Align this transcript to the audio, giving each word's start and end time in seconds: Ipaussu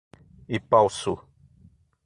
Ipaussu 0.57 1.13